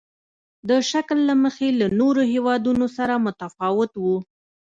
[0.69, 4.17] د شکل له مخې له نورو هېوادونو سره متفاوت وو.